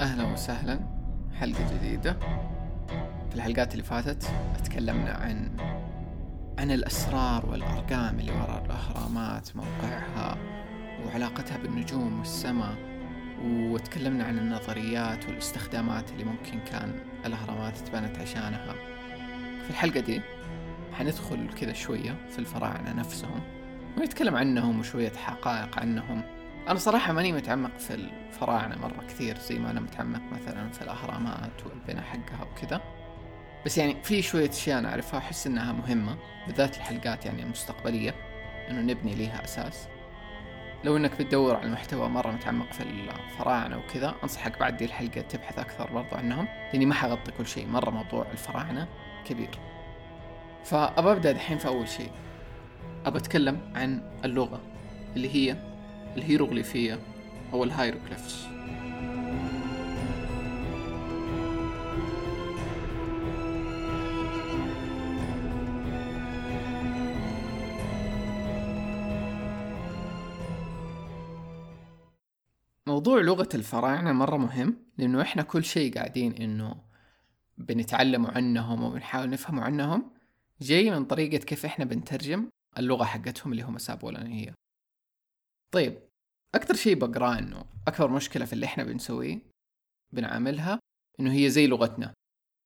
أهلا 0.00 0.24
وسهلا. 0.24 0.80
حلقة 1.40 1.74
جديدة. 1.74 2.16
في 3.30 3.34
الحلقات 3.34 3.72
اللي 3.72 3.82
فاتت 3.84 4.30
تكلمنا 4.64 5.10
عن 5.12 5.50
عن 6.58 6.70
الأسرار 6.70 7.46
والأرقام 7.46 8.18
اللي 8.20 8.32
وراء 8.32 8.64
الأهرامات 8.64 9.56
موقعها 9.56 10.36
وعلاقتها 11.06 11.56
بالنجوم 11.56 12.18
والسماء 12.18 12.74
وتكلمنا 13.44 14.24
عن 14.24 14.38
النظريات 14.38 15.26
والاستخدامات 15.28 16.10
اللي 16.12 16.24
ممكن 16.24 16.60
كان 16.70 16.94
الأهرامات 17.26 17.78
اتبنت 17.78 18.18
عشانها. 18.18 18.74
في 19.64 19.70
الحلقة 19.70 20.00
دي 20.00 20.20
حندخل 20.92 21.48
كذا 21.60 21.72
شوية 21.72 22.16
في 22.30 22.38
الفراعنة 22.38 22.92
نفسهم 22.92 23.40
ونتكلم 23.98 24.36
عنهم 24.36 24.80
وشوية 24.80 25.12
حقائق 25.12 25.78
عنهم. 25.78 26.22
أنا 26.68 26.78
صراحة 26.78 27.12
ماني 27.12 27.32
متعمق 27.32 27.78
في 27.78 27.94
الفراعنة 27.94 28.78
مرة 28.78 29.04
كثير 29.08 29.38
زي 29.38 29.58
ما 29.58 29.70
أنا 29.70 29.80
متعمق 29.80 30.20
مثلا 30.32 30.70
في 30.70 30.82
الأهرامات 30.82 31.66
والبناء 31.66 32.04
حقها 32.04 32.42
وكذا. 32.52 32.80
بس 33.66 33.78
يعني 33.78 33.96
في 34.02 34.22
شوية 34.22 34.50
أشياء 34.50 34.78
أنا 34.78 34.88
أعرفها 34.88 35.18
أحس 35.18 35.46
إنها 35.46 35.72
مهمة 35.72 36.16
بالذات 36.46 36.76
الحلقات 36.76 37.26
يعني 37.26 37.42
المستقبلية 37.42 38.14
إنه 38.70 38.80
نبني 38.80 39.14
ليها 39.14 39.44
أساس. 39.44 39.88
لو 40.84 40.96
إنك 40.96 41.22
بتدور 41.22 41.56
على 41.56 41.70
محتوى 41.70 42.08
مرة 42.08 42.30
متعمق 42.30 42.72
في 42.72 42.82
الفراعنة 42.82 43.78
وكذا 43.78 44.14
أنصحك 44.22 44.58
بعد 44.58 44.76
دي 44.76 44.84
الحلقة 44.84 45.20
تبحث 45.20 45.58
أكثر 45.58 45.92
برضو 45.92 46.16
عنهم 46.16 46.48
لأني 46.72 46.86
ما 46.86 46.94
حغطي 46.94 47.32
كل 47.32 47.46
شيء 47.46 47.66
مرة 47.66 47.90
موضوع 47.90 48.26
الفراعنة 48.32 48.88
كبير. 49.24 49.50
فأبى 50.64 51.12
أبدأ 51.12 51.32
دحين 51.32 51.58
في 51.58 51.68
أول 51.68 51.88
شيء. 51.88 52.10
أبى 53.06 53.18
أتكلم 53.18 53.72
عن 53.74 54.02
اللغة 54.24 54.60
اللي 55.16 55.34
هي 55.34 55.67
الهيروغليفية 56.16 56.98
أو 57.52 57.64
الهيروغليفس. 57.64 58.48
موضوع 72.86 73.20
لغة 73.20 73.48
الفراعنة 73.54 74.12
مرة 74.12 74.36
مهم 74.36 74.76
لأنه 74.98 75.22
إحنا 75.22 75.42
كل 75.42 75.64
شيء 75.64 75.94
قاعدين 75.94 76.32
إنه 76.32 76.84
بنتعلموا 77.58 78.30
عنهم 78.30 78.82
وبنحاول 78.82 79.30
نفهموا 79.30 79.64
عنهم. 79.64 80.10
جاي 80.60 80.90
من 80.90 81.04
طريقة 81.04 81.44
كيف 81.44 81.64
إحنا 81.64 81.84
بنترجم 81.84 82.48
اللغة 82.78 83.04
حقتهم 83.04 83.52
اللي 83.52 83.62
هم 83.62 83.78
سابوا 83.78 84.10
لنا 84.10 84.28
هي. 84.28 84.54
طيب 85.70 86.07
أكثر 86.54 86.74
شيء 86.74 86.94
بقراه 86.94 87.38
إنه 87.38 87.64
أكبر 87.88 88.10
مشكلة 88.10 88.44
في 88.44 88.52
اللي 88.52 88.66
إحنا 88.66 88.84
بنسويه 88.84 89.38
بنعاملها 90.12 90.78
إنه 91.20 91.32
هي 91.32 91.50
زي 91.50 91.66
لغتنا. 91.66 92.14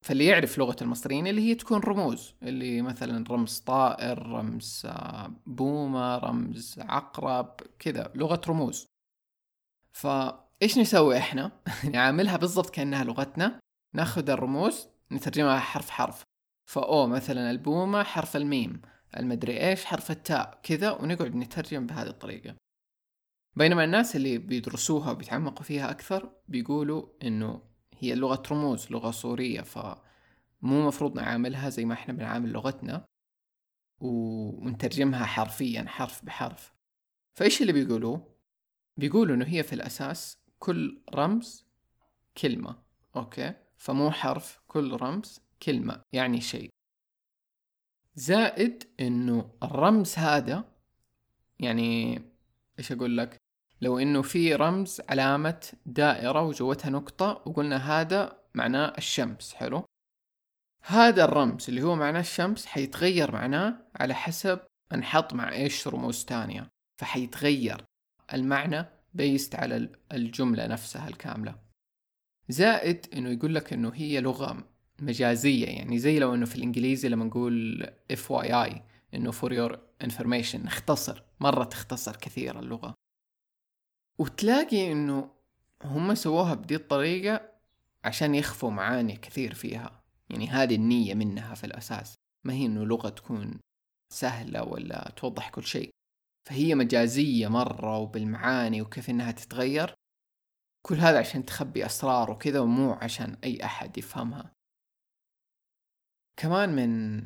فاللي 0.05 0.27
يعرف 0.27 0.59
لغة 0.59 0.77
المصريين 0.83 1.27
اللي 1.27 1.41
هي 1.41 1.55
تكون 1.55 1.81
رموز 1.81 2.35
اللي 2.43 2.83
مثلا 2.83 3.25
رمز 3.31 3.59
طائر 3.59 4.27
رمز 4.27 4.83
آه، 4.87 5.33
بومة 5.47 6.19
رمز 6.19 6.79
عقرب 6.79 7.61
كذا 7.79 8.13
لغة 8.15 8.41
رموز. 8.49 8.87
فإيش 9.93 10.79
نسوي 10.79 11.19
إحنا؟ 11.19 11.53
نعاملها 11.93 12.37
بالضبط 12.37 12.71
كأنها 12.71 13.05
لغتنا 13.05 13.61
ناخذ 13.95 14.31
الرموز 14.31 14.89
نترجمها 15.13 15.59
حرف 15.59 15.91
حرف. 15.91 16.23
فأو 16.71 17.07
مثلا 17.07 17.51
البومة 17.51 18.03
حرف 18.03 18.37
الميم 18.37 18.83
المدري 19.17 19.69
إيش 19.69 19.85
حرف 19.85 20.11
التاء 20.11 20.61
كذا 20.63 20.91
ونقعد 20.91 21.35
نترجم 21.35 21.87
بهذه 21.87 22.09
الطريقة. 22.09 22.62
بينما 23.57 23.85
الناس 23.85 24.17
اللي 24.17 24.39
بيدرسوها 24.39 25.11
وبيتعمقوا 25.11 25.63
فيها 25.63 25.91
أكثر 25.91 26.33
بيقولوا 26.49 27.09
إنه 27.23 27.63
هي 27.99 28.15
لغة 28.15 28.43
رموز 28.51 28.91
لغة 28.91 29.11
صورية 29.11 29.61
فمو 29.61 30.87
مفروض 30.87 31.15
نعاملها 31.17 31.69
زي 31.69 31.85
ما 31.85 31.95
إحنا 31.95 32.15
بنعامل 32.15 32.53
لغتنا 32.53 33.05
ونترجمها 34.01 35.25
حرفيا 35.25 35.85
حرف 35.89 36.25
بحرف. 36.25 36.73
فإيش 37.35 37.63
اللي 37.63 37.73
بيقولوه؟ 37.73 38.35
بيقولوا 38.97 39.37
إنه 39.37 39.45
هي 39.47 39.63
في 39.63 39.73
الأساس 39.73 40.35
كل 40.59 41.03
رمز 41.15 41.67
كلمة 42.37 42.83
أوكي؟ 43.17 43.55
فمو 43.77 44.11
حرف 44.11 44.61
كل 44.67 44.93
رمز 44.93 45.41
كلمة 45.63 46.03
يعني 46.13 46.41
شيء. 46.41 46.69
زائد 48.15 48.85
إنه 49.01 49.51
الرمز 49.63 50.19
هذا 50.19 50.65
يعني 51.59 52.23
إيش 52.79 52.93
أقول 52.93 53.17
لك؟ 53.19 53.42
لو 53.83 53.99
إنه 53.99 54.23
في 54.23 54.55
رمز 54.55 55.01
علامة 55.09 55.73
دائرة 55.87 56.43
وجوتها 56.43 56.91
نقطة 56.91 57.43
وقلنا 57.47 58.01
هذا 58.01 58.39
معناه 58.55 58.93
الشمس 58.99 59.55
حلو؟ 59.55 59.85
هذا 60.83 61.25
الرمز 61.25 61.69
اللي 61.69 61.83
هو 61.83 61.97
معناه 61.97 62.21
الشمس 62.21 62.67
حيتغير 62.67 63.33
معناه 63.33 63.75
على 63.97 64.15
حسب 64.15 64.59
انحط 64.95 65.35
مع 65.35 65.53
إيش 65.53 65.89
رموز 65.89 66.25
تانية 66.25 66.69
فحيتغير 67.01 67.85
المعنى 68.35 68.87
based 69.15 69.55
على 69.55 69.89
الجملة 70.13 70.67
نفسها 70.67 71.09
الكاملة. 71.09 71.55
زائد 72.49 73.07
إنه 73.15 73.31
يقول 73.31 73.55
لك 73.55 73.73
إنه 73.73 73.93
هي 73.95 74.21
لغة 74.21 74.65
مجازية 74.99 75.67
يعني 75.67 75.99
زي 75.99 76.19
لو 76.19 76.35
إنه 76.35 76.47
في 76.47 76.57
الإنجليزي 76.57 77.09
لما 77.09 77.25
نقول 77.25 77.87
اي 78.31 78.83
إنه 79.15 79.31
for 79.31 79.53
your 79.53 79.79
information 80.05 80.65
نختصر 80.65 81.23
مرة 81.41 81.65
تختصر 81.65 82.17
كثير 82.17 82.59
اللغة. 82.59 83.02
وتلاقي 84.19 84.93
إنه 84.93 85.31
هم 85.85 86.15
سووها 86.15 86.55
بدي 86.55 86.75
الطريقة 86.77 87.53
عشان 88.05 88.35
يخفوا 88.35 88.71
معاني 88.71 89.17
كثير 89.17 89.55
فيها. 89.55 90.03
يعني 90.31 90.49
هذه 90.49 90.75
النية 90.75 91.15
منها 91.15 91.55
في 91.55 91.65
الأساس. 91.65 92.15
ما 92.45 92.53
هي 92.53 92.67
إنه 92.67 92.85
لغة 92.85 93.09
تكون 93.09 93.61
سهلة 94.13 94.65
ولا 94.65 95.13
توضح 95.17 95.51
كل 95.51 95.65
شيء. 95.65 95.91
فهي 96.49 96.75
مجازية 96.75 97.49
مرة 97.49 97.99
وبالمعاني 97.99 98.83
وكيف 98.83 99.11
إنها 99.11 99.33
تتغير. 99.33 99.95
كل 100.87 100.97
هذا 100.97 101.19
عشان 101.19 101.45
تخبي 101.45 101.87
أسرار 101.87 102.31
وكذا 102.31 102.61
ومو 102.61 102.93
عشان 102.93 103.37
أي 103.45 103.65
أحد 103.65 103.99
يفهمها. 103.99 104.53
كمان 106.37 106.77
من 106.77 107.23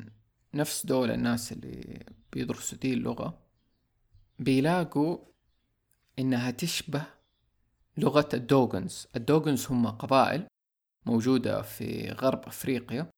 نفس 0.53 0.85
دول 0.85 1.11
الناس 1.11 1.51
اللي 1.51 2.05
بيدرسوا 2.31 2.77
دي 2.77 2.93
اللغة 2.93 3.47
بيلاقوا 4.39 5.17
إنها 6.19 6.51
تشبه 6.51 7.05
لغة 7.97 8.29
الدوغنز. 8.33 9.07
الدوغنز 9.15 9.67
هم 9.67 9.87
قبائل 9.87 10.47
موجودة 11.05 11.61
في 11.61 12.09
غرب 12.11 12.45
أفريقيا. 12.47 13.09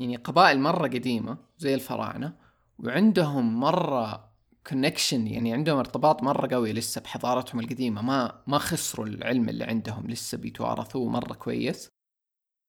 يعني 0.00 0.16
قبائل 0.16 0.60
مرة 0.60 0.88
قديمة 0.88 1.38
زي 1.58 1.74
الفراعنة 1.74 2.36
وعندهم 2.78 3.60
مرة 3.60 4.32
كونكشن 4.66 5.26
يعني 5.26 5.52
عندهم 5.52 5.78
ارتباط 5.78 6.22
مرة 6.22 6.54
قوي 6.54 6.72
لسه 6.72 7.00
بحضارتهم 7.00 7.60
القديمة. 7.60 8.02
ما 8.02 8.42
ما 8.46 8.58
خسروا 8.58 9.06
العلم 9.06 9.48
اللي 9.48 9.64
عندهم 9.64 10.06
لسه 10.06 10.38
بيتوارثوه 10.38 11.08
مرة 11.08 11.34
كويس. 11.34 11.88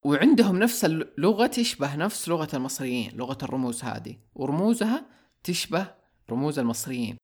وعندهم 0.05 0.59
نفس 0.59 0.85
اللغة 0.85 1.47
تشبه 1.47 1.95
نفس 1.95 2.29
لغة 2.29 2.49
المصريين 2.53 3.17
لغة 3.17 3.37
الرموز 3.43 3.83
هذه. 3.83 4.17
ورموزها 4.35 5.05
تشبه 5.43 5.95
رموز 6.31 6.59
المصريين. 6.59 7.17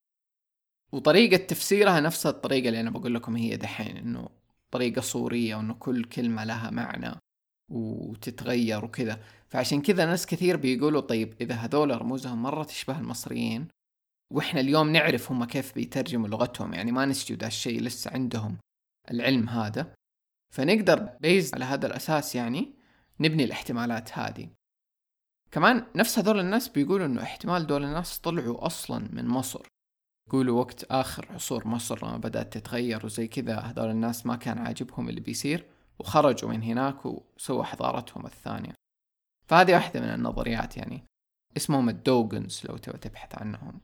وطريقة 0.91 1.37
تفسيرها 1.37 1.99
نفس 1.99 2.25
الطريقة 2.25 2.67
اللي 2.67 2.79
أنا 2.79 2.89
بقول 2.89 3.15
لكم 3.15 3.35
هي 3.35 3.57
دحين 3.57 3.97
إنه 3.97 4.29
طريقة 4.71 5.01
صورية 5.01 5.55
وإنه 5.55 5.73
كل 5.73 6.03
كلمة 6.03 6.43
لها 6.43 6.69
معنى 6.69 7.19
وتتغير 7.71 8.85
وكذا. 8.85 9.23
فعشان 9.47 9.81
كذا 9.81 10.05
ناس 10.05 10.25
كثير 10.25 10.57
بيقولوا 10.57 11.01
طيب 11.01 11.33
إذا 11.41 11.55
هذول 11.55 12.01
رموزهم 12.01 12.41
مرة 12.43 12.63
تشبه 12.63 12.99
المصريين 12.99 13.67
وإحنا 14.33 14.59
اليوم 14.59 14.89
نعرف 14.89 15.31
هم 15.31 15.45
كيف 15.45 15.75
بيترجموا 15.75 16.27
لغتهم 16.27 16.73
يعني 16.73 16.91
ما 16.91 17.05
نسجد 17.05 17.43
هالشيء 17.43 17.81
لسه 17.81 18.11
عندهم 18.11 18.57
العلم 19.11 19.49
هذا. 19.49 19.93
فنقدر 20.53 21.09
بيز 21.21 21.53
على 21.53 21.65
هذا 21.65 21.87
الأساس 21.87 22.35
يعني 22.35 22.73
نبني 23.19 23.43
الاحتمالات 23.43 24.17
هذه. 24.17 24.49
كمان 25.51 25.85
نفس 25.95 26.19
هذول 26.19 26.39
الناس 26.39 26.67
بيقولوا 26.67 27.05
إنه 27.05 27.21
احتمال 27.23 27.67
دول 27.67 27.83
الناس 27.83 28.19
طلعوا 28.19 28.65
أصلا 28.65 29.09
من 29.11 29.27
مصر. 29.27 29.67
يقولوا 30.27 30.59
وقت 30.59 30.83
آخر 30.83 31.27
عصور 31.31 31.67
مصر 31.67 32.07
لما 32.07 32.17
بدأت 32.17 32.57
تتغير 32.57 33.05
وزي 33.05 33.27
كذا 33.27 33.59
هذول 33.59 33.89
الناس 33.89 34.25
ما 34.25 34.35
كان 34.35 34.57
عاجبهم 34.57 35.09
اللي 35.09 35.21
بيصير 35.21 35.65
وخرجوا 35.99 36.49
من 36.49 36.63
هناك 36.63 37.05
وسووا 37.05 37.63
حضارتهم 37.63 38.25
الثانية. 38.25 38.73
فهذه 39.47 39.73
واحدة 39.73 40.01
من 40.01 40.07
النظريات 40.07 40.77
يعني. 40.77 41.03
اسمهم 41.57 41.89
الدوغنز 41.89 42.61
لو 42.69 42.77
تبغى 42.77 42.97
تبحث 42.97 43.41
عنهم. 43.41 43.81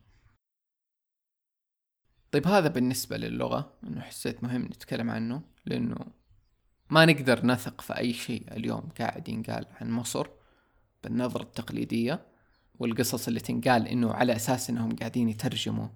طيب 2.32 2.48
هذا 2.48 2.68
بالنسبة 2.68 3.18
للغة 3.18 3.74
إنه 3.84 4.02
حسيت 4.02 4.44
مهم 4.44 4.66
نتكلم 4.66 5.10
عنه 5.10 5.42
لأنه 5.66 5.96
ما 6.90 7.06
نقدر 7.06 7.46
نثق 7.46 7.82
في 7.82 7.98
أي 7.98 8.14
شيء 8.14 8.54
اليوم 8.58 8.90
قاعد 9.00 9.30
ينقال 9.30 9.66
عن 9.82 9.92
مصر 9.92 10.28
بالنظرة 11.04 11.44
التقليدية 11.44 12.26
والقصص 12.80 13.28
اللي 13.28 13.40
تنقال 13.40 13.88
إنه 13.88 14.14
على 14.14 14.36
أساس 14.36 14.70
إنهم 14.70 14.96
قاعدين 14.96 15.30
يترجموا 15.30 15.88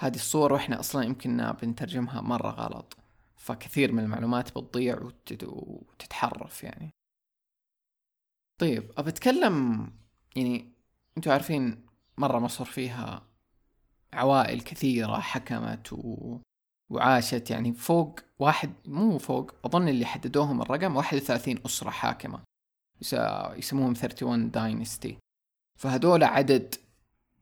هذه 0.00 0.14
الصور 0.14 0.52
وإحنا 0.52 0.80
أصلا 0.80 1.04
يمكن 1.04 1.52
بنترجمها 1.62 2.20
مرة 2.20 2.50
غلط. 2.50 2.96
فكثير 3.36 3.92
من 3.92 4.04
المعلومات 4.04 4.50
بتضيع 4.58 5.02
وتت... 5.02 5.44
وتتحرف 5.44 6.64
يعني. 6.64 6.90
طيب 8.60 8.92
أبى 8.98 9.10
أتكلم 9.10 9.86
يعني 10.36 10.72
أنتوا 11.16 11.32
عارفين 11.32 11.86
مرة 12.18 12.38
مصر 12.38 12.64
فيها 12.64 13.22
عوائل 14.12 14.60
كثيرة 14.60 15.20
حكمت 15.20 15.92
و... 15.92 16.38
وعاشت 16.90 17.50
يعني 17.50 17.72
فوق 17.72 18.20
واحد 18.38 18.72
مو 18.86 19.18
فوق 19.18 19.54
أظن 19.64 19.88
اللي 19.88 20.06
حددوهم 20.06 20.62
الرقم 20.62 20.96
واحد 20.96 21.16
وثلاثين 21.16 21.58
أسرة 21.66 21.90
حاكمة. 21.90 22.42
يس... 23.02 23.16
يسموهم 23.56 23.94
31 23.94 24.50
داينستي 24.50 25.18
فهذول 25.78 26.24
عدد 26.24 26.74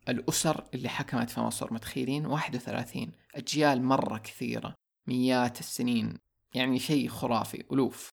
الأسر 0.09 0.65
اللي 0.75 0.89
حكمت 0.89 1.31
في 1.31 1.41
مصر 1.41 1.75
متخيلين؟ 1.75 2.27
واحد 2.27 2.57
وثلاثين. 2.57 3.13
أجيال 3.35 3.83
مرة 3.83 4.19
كثيرة. 4.19 4.75
مئات 5.09 5.61
السنين. 5.61 6.19
يعني 6.55 6.79
شيء 6.79 7.09
خرافي. 7.09 7.65
ألوف. 7.73 8.11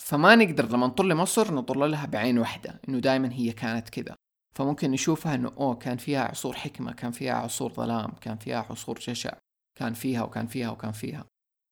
فما 0.00 0.34
نقدر 0.34 0.68
لما 0.72 0.86
نطر 0.86 1.04
لمصر 1.04 1.54
نطر 1.54 1.84
لها 1.86 2.06
بعين 2.06 2.38
واحدة 2.38 2.80
إنه 2.88 2.98
دائما 2.98 3.32
هي 3.32 3.52
كانت 3.52 3.88
كذا. 3.88 4.16
فممكن 4.54 4.90
نشوفها 4.90 5.34
إنه 5.34 5.48
أوه 5.48 5.74
كان 5.74 5.96
فيها 5.96 6.24
عصور 6.24 6.54
حكمة 6.54 6.92
كان 6.92 7.10
فيها 7.10 7.34
عصور 7.34 7.72
ظلام 7.72 8.10
كان 8.10 8.36
فيها 8.36 8.66
عصور 8.70 8.98
جشع 8.98 9.38
كان 9.78 9.94
فيها 9.94 10.22
وكان 10.22 10.46
فيها 10.46 10.70
وكان 10.70 10.92
فيها. 10.92 11.26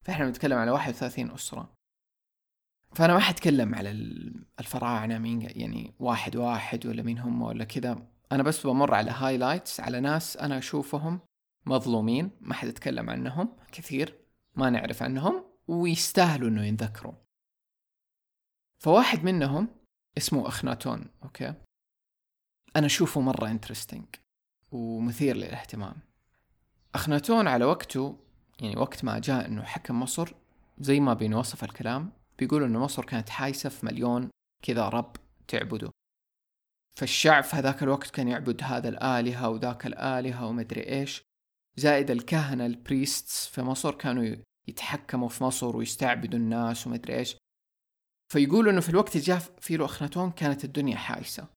فإحنا 0.05 0.25
بنتكلم 0.27 0.59
على 0.59 0.71
31 0.71 1.31
أسرة. 1.31 1.73
فأنا 2.95 3.15
ما 3.15 3.21
حتكلم 3.21 3.75
على 3.75 3.91
الفراعنة 4.61 5.19
مين 5.19 5.43
يعني 5.43 5.95
واحد 5.99 6.37
واحد 6.37 6.87
ولا 6.87 7.03
مين 7.03 7.19
هم 7.19 7.43
ولا 7.43 7.65
كذا. 7.65 8.16
أنا 8.33 8.43
بس 8.43 8.67
بمر 8.67 8.95
على 8.95 9.11
highlights 9.11 9.81
على 9.81 10.01
ناس 10.01 10.37
أنا 10.37 10.59
أشوفهم 10.59 11.21
مظلومين 11.67 12.31
ما 12.41 12.55
حد 12.55 12.69
يتكلم 12.69 13.11
عنهم 13.11 13.57
كثير 13.73 14.19
ما 14.55 14.71
نعرف 14.71 15.03
عنهم 15.03 15.45
ويستاهلوا 15.69 16.49
إنه 16.49 16.65
ينذكروا. 16.65 17.13
فواحد 18.83 19.25
منهم 19.25 19.69
اسمه 20.19 20.49
أخناتون 20.49 21.11
okay؟ 21.23 21.55
أنا 22.77 22.87
أشوفه 22.87 23.21
مرة 23.21 23.51
interesting 23.51 24.05
ومثير 24.73 25.37
للاهتمام. 25.37 25.97
أخناتون 26.95 27.49
على 27.49 27.65
وقته 27.65 28.19
يعني 28.61 28.77
وقت 28.77 29.05
ما 29.05 29.19
جاء 29.19 29.47
إنه 29.47 29.63
حكم 29.63 30.01
مصر 30.01 30.35
زي 30.79 31.01
ما 31.01 31.15
بينوصف 31.15 31.65
الكلام 31.65 32.13
بيقول 32.39 32.63
إنه 32.63 32.79
مصر 32.79 33.05
كانت 33.05 33.29
حايسة 33.29 33.69
في 33.69 33.87
مليون 33.87 34.31
كذا 34.63 34.89
رب 34.89 35.17
تعبده. 35.49 35.91
فالشعب 36.99 37.43
في 37.45 37.57
هذاك 37.57 37.83
الوقت 37.83 38.11
كان 38.11 38.29
يعبد 38.29 38.63
هذا 38.63 38.89
الآلهة 38.89 39.49
وذاك 39.51 39.87
الآلهة 39.87 40.47
ومدري 40.47 40.89
إيش. 40.89 41.23
زائد 41.77 42.11
الكهنة 42.11 42.67
البريستس 42.67 43.47
في 43.47 43.63
مصر 43.63 43.95
كانوا 43.95 44.37
يتحكموا 44.69 45.29
في 45.29 45.45
مصر 45.45 45.77
ويستعبدوا 45.77 46.39
الناس 46.39 46.87
ومدري 46.87 47.19
إيش. 47.19 47.37
فيقولوا 48.33 48.73
إنه 48.73 48.81
في 48.81 48.89
الوقت 48.89 49.17
اللي 49.17 49.27
جاء 49.27 49.39
فيه 49.61 49.85
اخناتون 49.85 50.31
كانت 50.31 50.65
الدنيا 50.65 50.97
حايسة. 50.97 51.49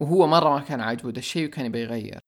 وهو 0.00 0.26
مرة 0.26 0.50
ما 0.50 0.60
كان 0.60 0.80
عاجبه 0.80 1.10
ده 1.10 1.18
الشيء 1.18 1.46
وكان 1.46 1.66
يبي 1.66 1.80
يغير. 1.80 2.18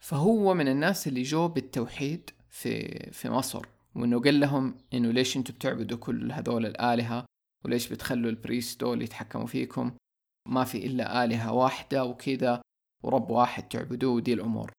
فهو 0.00 0.54
من 0.54 0.68
الناس 0.68 1.08
اللي 1.08 1.22
جو 1.22 1.48
بالتوحيد 1.48 2.30
في 2.50 2.88
في 3.12 3.30
مصر. 3.30 3.66
وإنه 3.94 4.20
قال 4.20 4.40
لهم 4.40 4.78
إنه 4.94 5.10
ليش 5.10 5.36
أنتم 5.36 5.54
بتعبدوا 5.54 5.98
كل 5.98 6.32
هذول 6.32 6.66
الآلهة؟ 6.66 7.26
وليش 7.64 7.88
بتخلوا 7.88 8.30
ال 8.30 8.37
priest 8.37 8.80
دول 8.80 9.02
يتحكموا 9.02 9.46
فيكم؟ 9.46 9.96
ما 10.48 10.64
في 10.64 10.86
إلا 10.86 11.24
آلهة 11.24 11.52
واحدة 11.52 12.04
وكذا 12.04 12.62
ورب 13.04 13.30
واحد 13.30 13.68
تعبدوه 13.68 14.14
ودي 14.14 14.32
الأمور. 14.32 14.72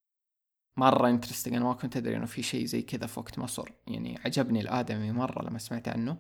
مرة 0.80 1.10
interesting 1.10 1.56
أنا 1.56 1.66
ما 1.66 1.74
كنت 1.74 1.98
أدري 1.98 2.18
إنه 2.18 2.26
في 2.26 2.44
شيء 2.44 2.66
زي 2.66 2.82
كذا 2.82 3.08
في 3.08 3.20
وقت 3.20 3.40
مصر 3.40 3.70
يعني 3.88 4.20
عجبني 4.26 4.62
الآدمي 4.62 5.12
مرة 5.12 5.44
لما 5.44 5.60
سمعت 5.60 5.88
عنه. 5.88 6.18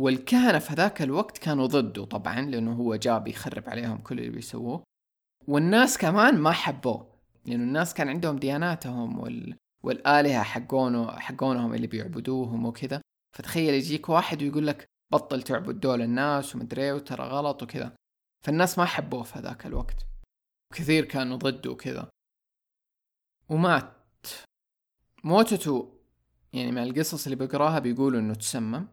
والكهنة 0.00 0.58
في 0.58 0.72
هذاك 0.72 1.02
الوقت 1.02 1.38
كانوا 1.38 1.66
ضده 1.66 2.04
طبعا 2.04 2.40
لأنه 2.40 2.72
هو 2.72 2.96
جاب 2.96 3.28
يخرب 3.28 3.68
عليهم 3.68 3.98
كل 3.98 4.18
اللي 4.18 4.30
بيسووه. 4.30 4.84
والناس 5.46 5.98
كمان 5.98 6.38
ما 6.38 6.50
حبوه 6.52 7.10
لأنه 7.46 7.64
الناس 7.64 7.94
كان 7.94 8.08
عندهم 8.08 8.36
دياناتهم 8.36 9.18
وال... 9.18 9.56
والآلهة 9.84 10.42
حقونه 10.42 11.10
حقونهم 11.10 11.74
اللي 11.74 11.86
بيعبدوهم 11.86 12.66
وكذا. 12.66 13.00
فتخيل 13.36 13.74
يجيك 13.74 14.08
واحد 14.08 14.42
ويقول 14.42 14.66
لك 14.66 14.86
بطل 15.12 15.42
تعبد 15.42 15.80
دول 15.80 16.02
الناس 16.02 16.56
ومدري 16.56 16.82
إيه 16.82 16.92
وترى 16.92 17.24
غلط 17.24 17.62
وكذا. 17.62 17.92
فالناس 18.44 18.78
ما 18.78 18.84
حبوه 18.84 19.22
في 19.22 19.38
هذاك 19.38 19.66
الوقت. 19.66 20.06
كثير 20.74 21.04
كانوا 21.04 21.36
ضده 21.36 21.70
وكذا. 21.70 22.10
ومات. 23.48 23.92
موتته 25.24 26.00
يعني 26.52 26.72
من 26.72 26.82
القصص 26.82 27.26
اللي 27.26 27.46
بقراها 27.46 27.78
بيقولوا 27.78 28.20
إنه 28.20 28.34
تسمم. 28.34 28.88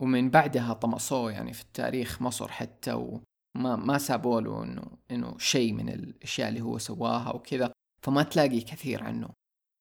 ومن 0.00 0.30
بعدها 0.30 0.72
طمسوه 0.72 1.32
يعني 1.32 1.52
في 1.52 1.62
التاريخ 1.62 2.22
مصر 2.22 2.48
حتى 2.48 2.92
وما 2.92 3.76
ما 3.76 3.98
سابوا 3.98 4.40
له 4.40 4.62
إنه 4.64 4.98
إنه 5.10 5.38
شيء 5.38 5.72
من 5.72 5.88
الأشياء 5.88 6.48
اللي 6.48 6.60
هو 6.60 6.78
سواها 6.78 7.34
وكذا. 7.34 7.72
فما 8.06 8.22
تلاقي 8.22 8.60
كثير 8.60 9.04
عنه. 9.04 9.28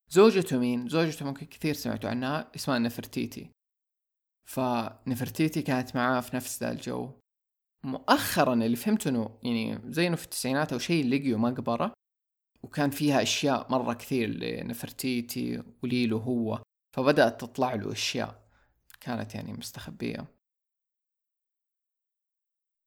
زوجته 0.09 0.59
مين؟ 0.59 0.89
زوجته 0.89 1.25
ممكن 1.25 1.45
كثير 1.45 1.73
سمعتوا 1.73 2.09
عنها 2.09 2.51
اسمها 2.55 2.79
نفرتيتي. 2.79 3.51
فنفرتيتي 4.49 5.61
كانت 5.61 5.95
معاه 5.95 6.21
في 6.21 6.35
نفس 6.35 6.63
ذا 6.63 6.71
الجو. 6.71 7.11
مؤخرا 7.83 8.53
اللي 8.53 8.75
فهمته 8.75 9.09
إنه 9.09 9.39
يعني 9.43 9.91
زي 9.91 10.07
إنه 10.07 10.15
في 10.15 10.25
التسعينات 10.25 10.73
أو 10.73 10.79
شيء 10.79 11.07
لقيوا 11.07 11.39
مقبرة 11.39 11.93
وكان 12.63 12.89
فيها 12.89 13.21
أشياء 13.21 13.71
مرة 13.71 13.93
كثير 13.93 14.29
لنفرتيتي 14.29 15.63
وليلو 15.83 16.17
هو 16.17 16.63
فبدأت 16.95 17.41
تطلع 17.41 17.73
له 17.73 17.91
أشياء 17.91 18.41
كانت 18.99 19.35
يعني 19.35 19.53
مستخبية. 19.53 20.27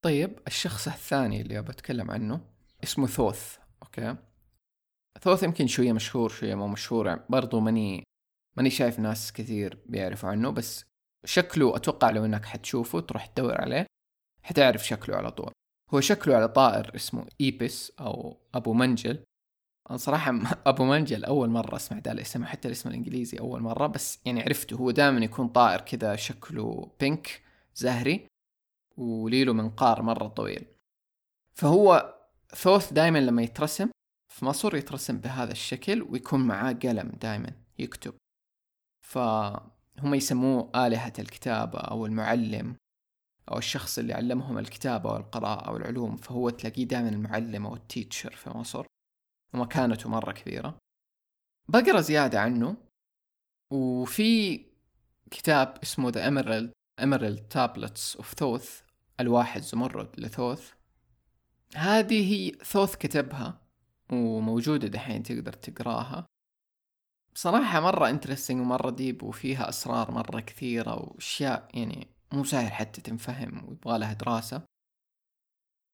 طيب 0.05 0.39
الشخص 0.47 0.87
الثاني 0.87 1.41
اللي 1.41 1.59
أبى 1.59 1.71
أتكلم 1.71 2.11
عنه 2.11 2.41
اسمه 2.83 3.07
ثوث 3.07 3.57
okay؟ 3.83 4.15
ثوث 5.21 5.43
يمكن 5.43 5.67
شوية 5.67 5.93
مشهور 5.93 6.29
شوية 6.29 6.55
مو 6.55 6.67
مشهور 6.67 7.15
برضو 7.29 7.59
ماني 7.59 8.03
ماني 8.57 8.69
شايف 8.69 8.99
ناس 8.99 9.33
كثير 9.33 9.77
بيعرفوا 9.85 10.29
عنه 10.29 10.49
بس 10.49 10.85
شكله 11.25 11.75
أتوقع 11.75 12.09
لو 12.09 12.25
إنك 12.25 12.45
حتشوفه 12.45 12.99
تروح 12.99 13.25
تدور 13.25 13.61
عليه. 13.61 13.85
حتعرف 14.45 14.87
شكله 14.87 15.15
على 15.15 15.31
طول. 15.31 15.51
هو 15.93 15.99
شكله 15.99 16.35
على 16.35 16.47
طائر 16.47 16.95
اسمه 16.95 17.27
ibis 17.41 17.91
أو 17.99 18.37
أبو 18.53 18.73
منجل. 18.73 19.23
أنا 19.89 19.97
صراحة 19.97 20.39
أبو 20.71 20.83
منجل 20.83 21.25
أول 21.25 21.49
مرة 21.49 21.75
أسمع 21.75 21.97
ذا 21.97 22.11
الاسم 22.11 22.45
حتى 22.45 22.67
الاسم 22.67 22.89
الإنجليزي 22.89 23.39
أول 23.39 23.61
مرة 23.61 23.87
بس 23.87 24.19
يعني 24.25 24.41
عرفته. 24.41 24.75
هو 24.75 24.91
دائما 24.91 25.25
يكون 25.25 25.47
طائر 25.47 25.81
كذا 25.81 26.15
شكله 26.15 26.91
pink 26.99 27.41
زهري 27.75 28.27
وليله 28.97 29.53
منقار 29.53 30.01
مرة 30.01 30.27
طويل. 30.27 30.65
فهو 31.57 32.15
ثوث 32.55 32.93
دائما 32.93 33.19
لما 33.19 33.41
يترسم 33.41 33.89
في 34.33 34.45
مصر 34.45 34.75
يترسم 34.75 35.17
بهذا 35.17 35.51
الشكل 35.51 36.01
ويكون 36.01 36.47
معاه 36.47 36.73
قلم 36.73 37.09
دائما 37.21 37.51
يكتب. 37.79 38.13
فهم 39.07 40.13
يسموه 40.13 40.71
آلهة 40.75 41.13
الكتابة 41.19 41.79
أو 41.79 42.05
المعلم. 42.05 42.75
أو 43.51 43.57
الشخص 43.57 43.97
اللي 43.99 44.13
علمهم 44.13 44.57
الكتابة 44.57 45.13
والقراءة 45.13 45.71
والعلوم 45.71 46.17
فهو 46.17 46.49
تلاقيه 46.49 46.83
دائما 46.83 47.09
المعلم 47.09 47.65
أو 47.65 47.75
التيتشر 47.75 48.35
في 48.35 48.49
مصر 48.49 48.85
ومكانته 49.53 50.09
مرة 50.09 50.31
كبيرة. 50.31 50.77
بقرأ 51.69 52.01
زيادة 52.01 52.41
عنه 52.41 52.77
وفي 53.71 54.65
كتاب 55.31 55.77
اسمه 55.83 56.11
The 56.11 56.15
Emerald 56.15 56.69
Emerald 57.01 57.41
Tablets 57.53 58.21
of 58.21 58.25
Thoth 58.41 58.85
ألواح 59.19 59.61
زمرد 59.61 60.19
لثوث 60.19 60.71
هذه 61.75 62.51
ثوث 62.51 62.95
كتبها 62.95 63.61
وموجودة 64.11 64.87
دحين 64.87 65.23
تقدر 65.23 65.53
تقراها. 65.53 66.25
بصراحة 67.35 67.79
مرة 67.79 68.09
interesting 68.09 68.61
ومرة 68.61 68.89
deep 68.89 69.23
وفيها 69.23 69.69
أسرار 69.69 70.11
مرة 70.11 70.39
كثيرة 70.39 70.95
وأشياء 70.95 71.69
يعني 71.73 72.14
مو 72.35 72.43
سهل 72.43 72.71
حتى 72.71 73.01
تنفهم 73.01 73.69
ويبغى 73.69 73.99
لها 73.99 74.13
دراسة. 74.13 74.65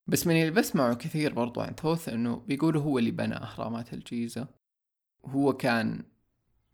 بس 0.08 0.28
من 0.28 0.36
اللي 0.36 0.52
بسمعه 0.52 0.96
كثير 0.96 1.34
برضو 1.34 1.62
عن 1.62 1.74
ثوث 1.74 2.10
إنه 2.10 2.36
بيقولوا 2.36 2.84
هو 2.84 3.00
اللي 3.00 3.12
بنى 3.12 3.36
أهرامات 3.36 3.94
الجيزة. 3.94 4.48
هو 5.26 5.54
كان 5.54 6.04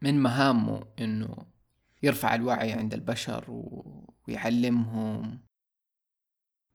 من 0.02 0.20
مهامه 0.24 0.86
إنه 1.00 1.38
يرفع 2.04 2.36
الوعي 2.36 2.72
عند 2.72 2.94
البشر 2.94 3.46
ويعلمهم 4.28 5.42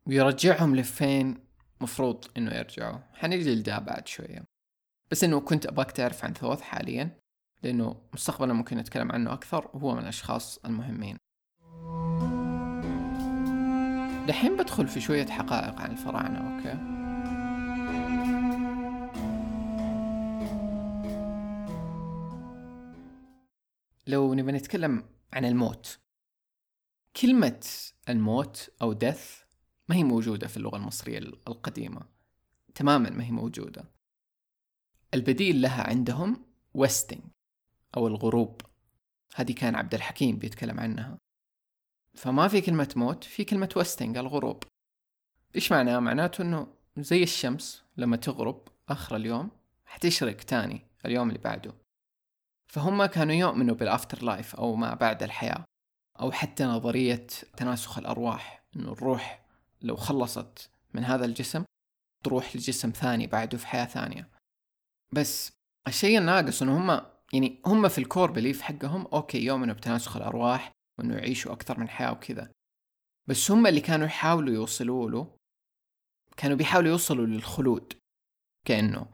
ويرجعهم 0.06 0.76
لفين 0.76 1.38
مفروض 1.80 2.24
إنه 2.36 2.54
يرجعوا. 2.54 2.98
حنجي 3.14 3.54
لده 3.54 3.78
بعد 3.78 4.08
شوية. 4.08 4.44
بس 5.10 5.24
إنه 5.24 5.40
كنت 5.40 5.66
أبغاك 5.66 5.90
تعرف 5.90 6.24
عن 6.24 6.34
ثوث 6.34 6.60
حاليا 6.60 7.20
لإنه 7.62 8.08
مستقبلا 8.14 8.52
ممكن 8.52 8.76
نتكلم 8.76 9.12
عنه 9.12 9.32
أكثر 9.32 9.70
وهو 9.74 9.94
من 9.94 10.02
الأشخاص 10.02 10.58
المهمين. 10.58 11.16
دحين 14.28 14.56
بدخل 14.56 14.88
في 14.88 15.00
شوية 15.00 15.26
حقائق 15.26 15.80
عن 15.80 15.90
الفراعنة 15.90 16.38
أوكي؟ 16.38 16.92
لو 24.06 24.34
نبي 24.34 24.52
نتكلم 24.52 25.04
عن 25.32 25.44
الموت 25.44 25.98
كلمة 27.16 27.66
الموت 28.08 28.70
أو 28.82 28.94
death 28.94 29.46
ما 29.88 29.96
هي 29.96 30.04
موجودة 30.04 30.46
في 30.46 30.56
اللغة 30.56 30.76
المصرية 30.76 31.18
القديمة 31.18 32.02
تماما 32.74 33.10
ما 33.10 33.24
هي 33.24 33.30
موجودة. 33.30 33.84
البديل 35.14 35.62
لها 35.62 35.88
عندهم 35.88 36.46
ويستنج 36.74 37.22
أو 37.96 38.06
الغروب. 38.06 38.60
هذه 39.34 39.52
كان 39.52 39.74
عبد 39.74 39.94
الحكيم 39.94 40.38
بيتكلم 40.38 40.80
عنها. 40.80 41.18
فما 42.16 42.48
في 42.48 42.60
كلمة 42.60 42.92
موت 42.96 43.24
في 43.24 43.44
كلمة 43.44 43.68
ويستنج 43.76 44.16
الغروب 44.16 44.62
إيش 45.54 45.72
معناه؟ 45.72 45.98
معناته 45.98 46.42
إنه 46.42 46.66
زي 46.96 47.22
الشمس 47.22 47.82
لما 47.96 48.16
تغرب 48.16 48.68
آخر 48.88 49.16
اليوم 49.16 49.50
حتشرق 49.84 50.36
تاني 50.36 50.86
اليوم 51.06 51.28
اللي 51.28 51.40
بعده. 51.40 51.74
فهم 52.66 53.06
كانوا 53.06 53.34
يؤمنوا 53.34 53.74
بال 53.74 54.24
afterlife 54.24 54.56
أو 54.56 54.74
ما 54.74 54.94
بعد 54.94 55.22
الحياة 55.22 55.64
أو 56.20 56.32
حتى 56.32 56.64
نظرية 56.64 57.26
تناسخ 57.56 57.98
الأرواح 57.98 58.64
إنه 58.76 58.92
الروح 58.92 59.44
لو 59.82 59.96
خلصت 59.96 60.70
من 60.94 61.04
هذا 61.04 61.24
الجسم 61.24 61.64
تروح 62.24 62.56
لجسم 62.56 62.90
ثاني 62.90 63.26
بعده 63.26 63.58
في 63.58 63.66
حياة 63.66 63.84
ثانية. 63.84 64.28
بس 65.12 65.52
الشيء 65.88 66.18
الناقص 66.18 66.62
إنه 66.62 66.78
هم 66.78 67.06
يعني 67.32 67.62
هم 67.66 67.88
في 67.88 67.98
ال 67.98 68.05
core 68.05 68.30
belief 68.30 68.62
حقهم 68.62 69.06
أوكي 69.06 69.44
يؤمنوا 69.44 69.74
بتناسخ 69.74 70.16
الأرواح 70.16 70.72
وإنه 70.98 71.14
يعيشوا 71.14 71.52
أكثر 71.52 71.80
من 71.80 71.88
حياة 71.88 72.12
وكذا. 72.12 72.52
بس 73.26 73.50
هم 73.50 73.66
اللي 73.66 73.80
كانوا 73.80 74.06
يحاولوا 74.06 74.54
يوصلوا 74.54 75.10
له 75.10 75.36
كانوا 76.36 76.56
بيحاولوا 76.56 76.90
يوصلوا 76.90 77.26
للخلود 77.26 77.92
كأنه. 78.66 79.06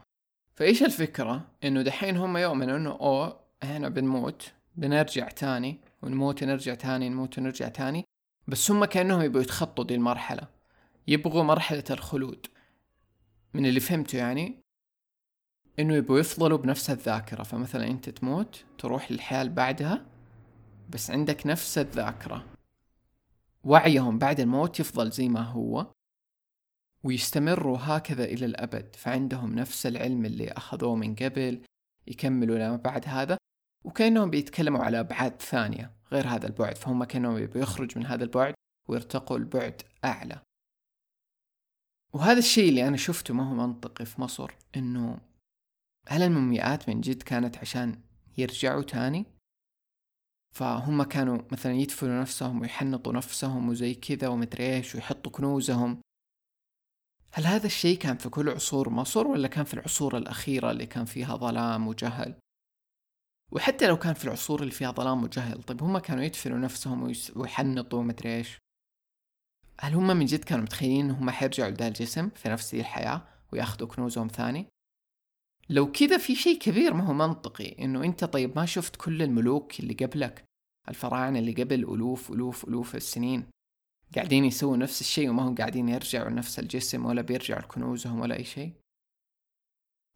فإيش 0.55 0.83
الفكرة؟ 0.83 1.51
إنه 1.65 1.83
دحين 1.83 2.17
هم 2.17 2.37
يؤمنوا 2.37 2.77
إنه 2.77 2.91
أوه 2.91 3.41
إحنا 3.63 3.89
بنموت 3.89 4.53
بنرجع 4.77 5.29
تاني 5.29 5.81
ونموت 6.03 6.43
ونرجع 6.43 6.75
تاني 6.75 7.09
نموت 7.09 7.39
ونرجع 7.39 7.69
تاني. 7.69 8.05
بس 8.49 8.71
هم 8.71 8.85
كأنهم 8.85 9.23
يبغوا 9.23 9.43
يتخطوا 9.43 9.85
دي 9.85 9.95
المرحلة. 9.95 10.49
يبغوا 11.09 11.43
مرحلة 11.43 11.85
الخلود. 11.91 12.47
من 13.55 13.67
اللي 13.67 13.81
فهمته 13.81 14.19
يعني 14.19 14.61
إنه 15.79 15.95
يبغوا 15.95 16.19
يفضلوا 16.19 16.59
بنفس 16.59 16.91
الذاكرة. 16.91 17.43
فمثلا 17.43 17.87
أنت 17.87 18.11
تموت 18.11 18.65
تروح 18.79 19.13
للحياة 19.13 19.43
اللي 19.43 19.55
بعدها 19.55 20.07
بس 20.89 21.11
عندك 21.11 21.47
نفس 21.47 21.79
الذاكرة. 21.79 22.47
وعيهم 23.65 24.19
بعد 24.19 24.41
الموت 24.41 24.81
يفضل 24.81 25.11
زي 25.11 25.29
ما 25.29 25.41
هو 25.41 25.93
ويستمروا 27.05 27.79
هكذا 27.81 28.25
إلى 28.25 28.47
الأبد. 28.47 28.97
فعندهم 28.97 29.55
نفس 29.55 29.87
العلم 29.87 30.25
اللي 30.25 30.49
أخذوه 30.49 30.97
من 30.97 31.15
قبل 31.15 31.63
يكملوا 32.07 32.59
لما 32.59 32.77
بعد 32.77 33.09
هذا 33.09 33.39
وكأنهم 33.85 34.31
بيتكلموا 34.31 34.85
على 34.85 35.01
أبعاد 35.01 35.43
ثانية 35.43 35.93
غير 36.13 36.29
هذا 36.29 36.47
البعد. 36.47 36.77
فهم 36.79 37.05
كأنهم 37.05 37.47
بيخرج 37.47 37.99
من 37.99 38.07
هذا 38.07 38.25
البعد 38.25 38.55
ويرتقوا 38.89 39.39
لبعد 39.39 39.83
أعلى. 40.05 40.43
وهذا 42.13 42.39
الشيء 42.39 42.69
اللي 42.69 42.89
أنا 42.89 42.97
شفته 42.97 43.35
ما 43.35 43.51
هو 43.51 43.55
منطقي 43.55 44.07
في 44.07 44.21
مصر 44.21 44.51
إنه 44.77 45.21
هل 46.09 46.23
المومياءات 46.23 46.89
من 46.89 47.01
جد 47.01 47.23
كانت 47.23 47.59
عشان 47.59 48.01
يرجعوا 48.39 48.83
تاني؟ 48.83 49.27
فهم 50.55 51.03
كانوا 51.03 51.39
مثلا 51.53 51.73
يدفنوا 51.73 52.21
نفسهم 52.21 52.61
ويحنطوا 52.61 53.13
نفسهم 53.13 53.69
وزي 53.69 53.95
كذا 53.95 54.29
ومدري 54.29 54.77
إيش 54.77 54.95
ويحطوا 54.95 55.33
كنوزهم. 55.33 56.01
هل 57.33 57.47
هذا 57.47 57.67
الشيء 57.67 57.99
كان 57.99 58.17
في 58.17 58.29
كل 58.29 58.49
عصور 58.49 58.89
مصر 58.91 59.27
ولا 59.27 59.49
كان 59.49 59.65
في 59.65 59.75
العصور 59.75 60.17
الأخيرة 60.17 60.71
اللي 60.71 60.87
كان 60.87 61.05
فيها 61.05 61.37
ظلام 61.37 61.89
وجهل؟ 61.89 62.39
وحتى 63.53 63.87
لو 63.87 63.97
كان 63.97 64.15
في 64.15 64.25
العصور 64.25 64.61
اللي 64.61 64.71
فيها 64.71 64.91
ظلام 64.91 65.25
وجهل 65.25 65.63
طيب 65.63 65.83
هم 65.83 65.99
كانوا 65.99 66.25
يدفنوا 66.25 66.59
نفسهم 66.59 67.13
ويحنطوا 67.37 67.99
ومدري 67.99 68.37
إيش. 68.37 68.59
هل 69.81 69.95
هم 69.95 70.07
من 70.07 70.27
جد 70.27 70.45
كانوا 70.45 70.65
متخيلين 70.65 71.05
إنهم 71.05 71.31
حيرجعوا 71.31 71.71
لذا 71.71 71.89
الجسم 71.89 72.29
في 72.31 72.49
نفس 72.49 72.75
الحياة 72.75 73.23
ويأخذوا 73.53 73.89
كنوزهم 73.89 74.29
ثاني؟ 74.29 74.67
لو 75.71 75.93
كذا 75.93 76.19
في 76.19 76.35
شيء 76.35 76.59
كبير 76.59 76.95
ما 76.95 77.05
هو 77.05 77.13
منطقي 77.13 77.85
إنه 77.85 78.05
أنت 78.05 78.25
طيب 78.25 78.57
ما 78.57 78.67
شفت 78.67 78.97
كل 78.97 79.23
الملوك 79.23 79.81
اللي 79.81 79.95
قبلك 79.95 80.45
الفراعنة 80.89 81.39
اللي 81.39 81.53
قبل 81.53 81.75
ألوف 81.75 82.33
ألوف 82.33 82.69
ألوف 82.69 82.97
السنين 82.97 83.47
قاعدين 84.15 84.45
يسووا 84.45 84.77
نفس 84.77 85.01
الشيء 85.01 85.31
وما 85.31 85.43
هم 85.43 85.55
قاعدين 85.55 85.89
يرجعوا 85.89 86.31
لنفس 86.31 86.59
الجسم 86.59 87.07
ولا 87.07 87.23
بيرجعوا 87.23 87.61
لكنوزهم 87.61 88.21
ولا 88.21 88.37
أي 88.37 88.45
شيء؟ 88.45 88.73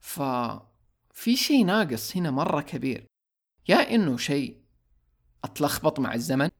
ف 0.00 0.22
في 1.12 1.36
شيء 1.36 1.64
ناقص 1.64 2.16
هنا 2.16 2.30
مرة 2.30 2.60
كبير 2.60 3.06
يا 3.68 3.94
إنه 3.94 4.16
شيء 4.16 4.62
أتلخبط 5.44 6.00
مع 6.00 6.14
الزمن 6.14 6.50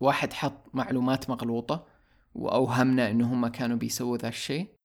واحد 0.00 0.32
حط 0.32 0.74
معلومات 0.74 1.30
مغلوطة 1.30 1.86
وأوهمنا 2.34 3.10
إنه 3.10 3.32
هم 3.32 3.48
كانوا 3.48 3.76
بيسووا 3.76 4.16
ذا 4.16 4.28
الشيء 4.28 4.79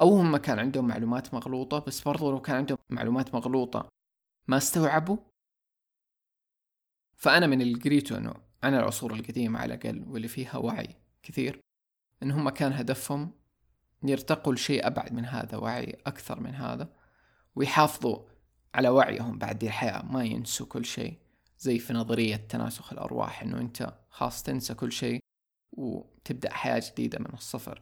أو 0.00 0.16
هم 0.18 0.36
كان 0.36 0.58
عندهم 0.58 0.88
معلومات 0.88 1.34
مغلوطة 1.34 1.78
بس 1.78 2.00
برضو 2.02 2.30
لو 2.30 2.40
كان 2.40 2.56
عندهم 2.56 2.78
معلومات 2.90 3.34
مغلوطة 3.34 3.88
ما 4.48 4.56
استوعبوا. 4.56 5.16
فأنا 7.16 7.46
من 7.46 7.62
اللي 7.62 7.80
قريته 7.80 8.18
إنه 8.18 8.34
عن 8.62 8.74
العصور 8.74 9.14
القديمة 9.14 9.58
على 9.58 9.74
الأقل 9.74 10.04
واللي 10.08 10.28
فيها 10.28 10.56
وعي 10.56 10.88
كثير 11.22 11.60
إن 12.22 12.30
هم 12.30 12.48
كان 12.48 12.72
هدفهم 12.72 13.30
يرتقوا 14.02 14.54
لشيء 14.54 14.86
أبعد 14.86 15.12
من 15.12 15.24
هذا 15.24 15.56
وعي 15.56 15.96
أكثر 16.06 16.40
من 16.40 16.54
هذا 16.54 16.88
ويحافظوا 17.56 18.18
على 18.74 18.88
وعيهم 18.88 19.38
بعد 19.38 19.58
دي 19.58 19.66
الحياة 19.66 20.02
ما 20.02 20.24
ينسوا 20.24 20.66
كل 20.66 20.84
شيء 20.84 21.18
زي 21.58 21.78
في 21.78 21.92
نظرية 21.92 22.36
تناسخ 22.36 22.92
الأرواح 22.92 23.42
إنه 23.42 23.60
أنت 23.60 23.94
خاص 24.10 24.42
تنسى 24.42 24.74
كل 24.74 24.92
شيء 24.92 25.20
وتبدأ 25.72 26.52
حياة 26.52 26.82
جديدة 26.92 27.18
من 27.18 27.34
الصفر. 27.34 27.80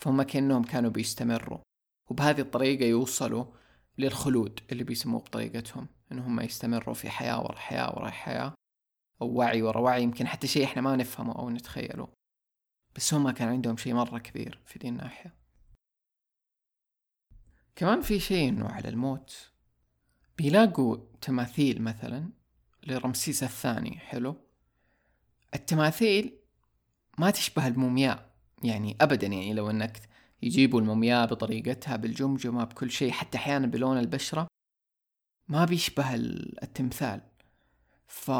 فهم 0.00 0.22
كأنهم 0.22 0.64
كانوا 0.64 0.90
بيستمروا. 0.90 1.58
وبهذه 2.10 2.40
الطريقة 2.40 2.84
يوصلوا 2.84 3.44
للخلود 3.98 4.60
اللي 4.72 4.84
بيسموه 4.84 5.20
بطريقتهم 5.20 5.88
إنهم 6.12 6.40
يستمروا 6.40 6.94
في 6.94 7.10
حياة 7.10 7.40
ورا 7.40 7.58
حياة 7.58 7.96
ورا 7.96 8.10
حياة 8.10 8.54
أو 9.22 9.28
وعي 9.32 9.62
ورا 9.62 9.80
وعي. 9.80 10.02
يمكن 10.02 10.26
حتى 10.26 10.46
شيء 10.46 10.64
إحنا 10.64 10.82
ما 10.82 10.96
نفهمه 10.96 11.38
أو 11.38 11.50
نتخيله. 11.50 12.08
بس 12.96 13.14
هم 13.14 13.30
كان 13.30 13.48
عندهم 13.48 13.76
شيء 13.76 13.94
مرة 13.94 14.18
كبير 14.18 14.60
في 14.66 14.78
دي 14.78 14.88
الناحية. 14.88 15.34
كمان 17.76 18.00
في 18.00 18.20
شيء 18.20 18.48
إنه 18.48 18.66
على 18.66 18.88
الموت. 18.88 19.50
بيلاقوا 20.38 20.96
تماثيل 21.20 21.82
مثلا 21.82 22.30
لرمسيس 22.82 23.42
الثاني 23.42 23.98
حلو؟ 23.98 24.36
التماثيل 25.54 26.38
ما 27.18 27.30
تشبه 27.30 27.66
المومياء. 27.66 28.29
يعني 28.64 28.96
ابدا 29.00 29.26
يعني 29.26 29.54
لو 29.54 29.70
إنك 29.70 30.00
يجيبوا 30.42 30.80
المومياء 30.80 31.26
بطريقتها 31.26 31.96
بالجمجمة 31.96 32.64
بكل 32.64 32.90
شيء 32.90 33.10
حتى 33.12 33.38
أحيانا 33.38 33.66
بلون 33.66 33.98
البشرة 33.98 34.46
ما 35.48 35.64
بيشبه 35.64 36.14
التمثال. 36.62 37.20
ف 38.06 38.30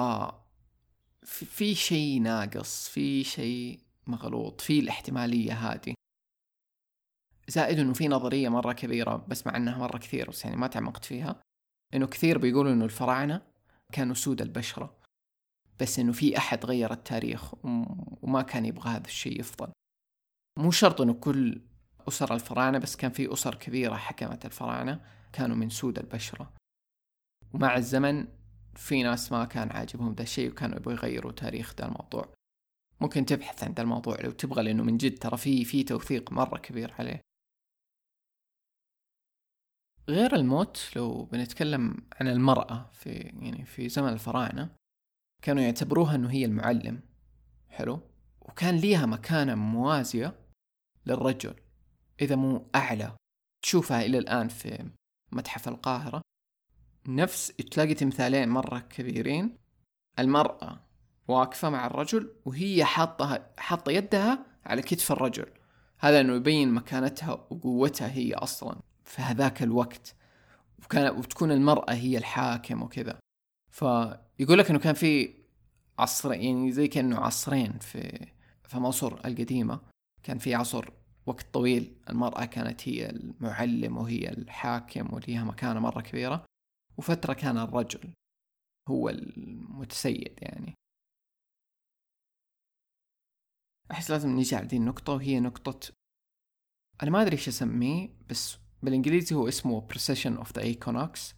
في 1.22 1.74
شيء 1.74 2.22
ناقص 2.22 2.88
في 2.88 3.24
شيء 3.24 3.80
مغلوط 4.06 4.60
في 4.60 4.78
الاحتمالية 4.78 5.52
هذه. 5.52 5.94
زائد 7.48 7.78
إنه 7.78 7.92
في 7.92 8.08
نظرية 8.08 8.48
مرة 8.48 8.72
كبيرة 8.72 9.16
بس 9.28 9.46
مع 9.46 9.56
إنها 9.56 9.78
مرة 9.78 9.98
كثير 9.98 10.30
بس 10.30 10.44
يعني 10.44 10.56
ما 10.56 10.66
تعمقت 10.66 11.04
فيها 11.04 11.42
إنه 11.94 12.06
كثير 12.06 12.38
بيقولوا 12.38 12.72
إنه 12.72 12.84
الفراعنة 12.84 13.42
كانوا 13.92 14.14
سود 14.14 14.42
البشرة. 14.42 14.96
بس 15.80 15.98
إنه 15.98 16.12
في 16.12 16.38
أحد 16.38 16.66
غير 16.66 16.92
التاريخ 16.92 17.54
وما 18.22 18.42
كان 18.42 18.66
يبغى 18.66 18.90
هذا 18.90 19.06
الشيء 19.06 19.40
يفضل. 19.40 19.72
مو 20.60 20.70
شرط 20.70 21.00
إنه 21.00 21.14
كل 21.14 21.60
أسر 22.08 22.34
الفراعنة 22.34 22.78
بس 22.78 22.96
كان 22.96 23.10
في 23.10 23.32
أسر 23.32 23.54
كبيرة 23.54 23.94
حكمت 23.96 24.46
الفراعنة 24.46 25.00
كانوا 25.32 25.56
من 25.56 25.70
سود 25.70 25.98
البشرة. 25.98 26.52
ومع 27.54 27.76
الزمن 27.76 28.28
في 28.74 29.02
ناس 29.02 29.32
ما 29.32 29.44
كان 29.44 29.70
عاجبهم 29.70 30.14
ذا 30.14 30.22
الشيء 30.22 30.50
وكانوا 30.50 30.76
يبغوا 30.76 30.92
يغيروا 30.92 31.32
تاريخ 31.32 31.74
ذا 31.78 31.86
الموضوع. 31.86 32.34
ممكن 33.00 33.24
تبحث 33.26 33.64
عن 33.64 33.72
ذا 33.72 33.82
الموضوع 33.82 34.20
لو 34.20 34.30
تبغى 34.30 34.62
لأنه 34.62 34.82
من 34.82 34.96
جد 34.96 35.18
ترى 35.18 35.36
في 35.36 35.64
في 35.64 35.82
توثيق 35.82 36.32
مرة 36.32 36.58
كبير 36.58 36.94
عليه. 36.98 37.20
غير 40.08 40.34
الموت 40.34 40.90
لو 40.96 41.24
بنتكلم 41.24 41.96
عن 42.20 42.28
المرأة 42.28 42.90
في 42.92 43.10
يعني 43.10 43.64
في 43.64 43.88
زمن 43.88 44.08
الفراعنة 44.08 44.70
كانوا 45.42 45.62
يعتبروها 45.62 46.14
إنه 46.14 46.30
هي 46.30 46.44
المعلم. 46.44 47.00
حلو؟ 47.68 48.00
وكان 48.40 48.76
ليها 48.76 49.06
مكانة 49.06 49.54
موازية. 49.54 50.39
للرجل 51.07 51.54
إذا 52.21 52.37
مو 52.37 52.71
أعلى. 52.75 53.16
تشوفها 53.62 54.02
إلى 54.02 54.19
الآن 54.19 54.49
في 54.49 54.90
متحف 55.33 55.69
القاهرة. 55.69 56.23
نفس 57.09 57.47
تلاقي 57.47 57.95
تمثالين 57.95 58.49
مرة 58.49 58.78
كبيرين. 58.78 59.57
المرأة 60.19 60.80
واقفة 61.28 61.71
مع 61.71 61.87
الرجل 61.87 62.35
وهي 62.45 62.85
حاطة 62.85 63.47
حاطة 63.59 63.92
يدها 63.92 64.47
على 64.64 64.83
كتف 64.83 65.12
الرجل. 65.12 65.47
هذا 65.99 66.21
انه 66.21 66.35
يبين 66.35 66.75
مكانتها 66.75 67.33
وقوتها 67.33 68.12
هي 68.12 68.35
أصلا 68.35 68.80
في 69.04 69.23
هذاك 69.23 69.62
الوقت. 69.62 70.14
وكان 70.85 71.19
وتكون 71.19 71.52
المرأة 71.52 71.92
هي 71.92 72.19
الحاكم 72.19 72.83
وكذا. 72.83 73.19
فيقول 73.71 74.59
لك 74.59 74.71
إنه 74.71 74.78
كان 74.78 74.95
في 74.95 75.35
عصر 75.99 76.33
يعني 76.33 76.73
زي 76.73 76.88
كأنه 76.88 77.19
عصرين 77.19 77.78
في 77.78 78.26
في 78.64 78.78
مصر 78.78 79.12
القديمة. 79.25 79.80
كان 80.22 80.38
في 80.38 80.54
عصر 80.54 80.90
وقت 81.26 81.46
طويل 81.54 81.96
المرأة 82.10 82.44
كانت 82.44 82.88
هي 82.88 83.10
المعلم 83.10 83.96
وهي 83.96 84.28
الحاكم 84.28 85.14
وليها 85.14 85.44
مكانة 85.44 85.80
مرة 85.80 86.00
كبيرة 86.00 86.44
وفترة 86.98 87.32
كان 87.32 87.58
الرجل 87.58 88.12
هو 88.88 89.08
المتسيد 89.08 90.38
يعني. 90.42 90.74
أحس 93.90 94.10
لازم 94.10 94.30
نيجي 94.30 94.56
على 94.56 94.66
دي 94.66 94.76
النقطة 94.76 95.12
وهي 95.12 95.40
نقطة 95.40 95.92
أنا 97.02 97.10
ما 97.10 97.22
أدري 97.22 97.32
إيش 97.32 97.48
أسميه 97.48 98.08
بس 98.30 98.58
بالإنجليزي 98.82 99.34
هو 99.36 99.48
اسمه 99.48 99.88
Precession 99.88 100.44
of 100.44 100.48
the 100.52 100.62
Equinox 100.62 101.34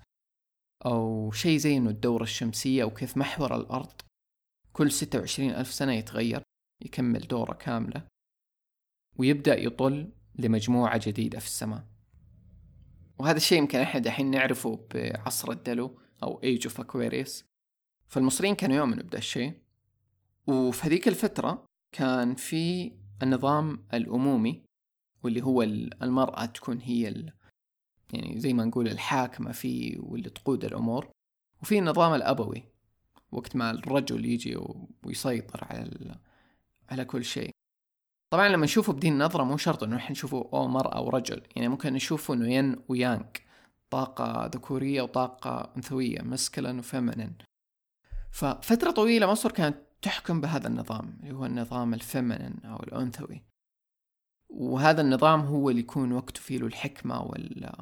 أو 0.86 1.30
شيء 1.32 1.58
زي 1.58 1.76
إنه 1.76 1.90
الدورة 1.90 2.22
الشمسية 2.22 2.84
وكيف 2.84 3.16
محور 3.16 3.56
الأرض 3.56 4.00
كل 4.72 4.92
ستة 4.92 5.18
وعشرين 5.18 5.50
ألف 5.50 5.72
سنة 5.72 5.92
يتغير 5.92 6.42
يكمل 6.84 7.20
دورة 7.20 7.54
كاملة. 7.54 8.11
ويبدأ 9.16 9.58
يطل 9.58 10.12
لمجموعة 10.34 11.00
جديدة 11.08 11.38
في 11.38 11.46
السماء. 11.46 11.86
وهذا 13.18 13.36
الشيء 13.36 13.58
يمكن 13.58 13.78
إحنا 13.78 14.00
دحين 14.00 14.30
نعرفه 14.30 14.86
بعصر 14.94 15.50
الدلو 15.50 15.98
أو 16.22 16.40
Age 16.40 16.62
of 16.68 16.84
Aquarius. 16.84 17.44
فالمصريين 18.08 18.54
كانوا 18.54 18.76
يؤمنوا 18.76 19.02
بدا 19.02 19.18
الشيء. 19.18 19.52
وفي 20.46 20.86
هذيك 20.86 21.08
الفترة 21.08 21.64
كان 21.92 22.34
في 22.34 22.92
النظام 23.22 23.86
الأمومي 23.94 24.62
واللي 25.22 25.42
هو 25.42 25.62
المرأة 26.02 26.44
تكون 26.44 26.78
هي 26.78 27.08
ال... 27.08 27.32
يعني 28.12 28.40
زي 28.40 28.52
ما 28.52 28.64
نقول 28.64 28.88
الحاكمة 28.88 29.52
فيه 29.52 29.98
واللي 29.98 30.30
تقود 30.30 30.64
الأمور. 30.64 31.10
وفي 31.62 31.78
النظام 31.78 32.14
الأبوي 32.14 32.64
وقت 33.32 33.56
ما 33.56 33.70
الرجل 33.70 34.24
يجي 34.24 34.58
ويسيطر 35.04 35.64
على 35.64 35.82
ال... 35.82 36.18
على 36.90 37.04
كل 37.04 37.24
شيء. 37.24 37.51
طبعا 38.32 38.48
لما 38.48 38.64
نشوفه 38.64 38.92
بدي 38.92 39.08
النظرة 39.08 39.44
مو 39.44 39.56
شرط 39.56 39.82
إنه 39.82 39.96
إحنا 39.96 40.10
نشوفه 40.10 40.48
أو 40.52 40.68
مرأة 40.68 40.96
أو 40.96 41.08
رجل 41.08 41.42
يعني 41.56 41.68
ممكن 41.68 41.92
نشوفه 41.92 42.34
إنه 42.34 42.52
ين 42.52 42.76
ويانك 42.88 43.42
طاقة 43.90 44.46
ذكورية 44.46 45.02
وطاقة 45.02 45.72
أنثوية 45.76 46.22
مسكلن 46.22 46.78
وفيمنن 46.78 47.32
ففترة 48.30 48.90
طويلة 48.90 49.30
مصر 49.30 49.50
كانت 49.50 49.76
تحكم 50.02 50.40
بهذا 50.40 50.68
النظام 50.68 51.18
اللي 51.22 51.34
هو 51.34 51.46
النظام 51.46 51.94
الفيمنن 51.94 52.54
أو 52.64 52.82
الأنثوي. 52.82 53.42
وهذا 54.48 55.00
النظام 55.00 55.40
هو 55.40 55.70
اللي 55.70 55.80
يكون 55.80 56.12
وقته 56.12 56.40
فيه 56.40 56.58
له 56.58 56.66
الحكمة 56.66 57.22
وال... 57.22 57.72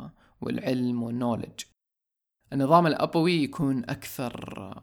والعلم 0.41 1.03
والنولج 1.03 1.61
النظام 2.53 2.87
الأبوي 2.87 3.43
يكون 3.43 3.85
أكثر 3.85 4.75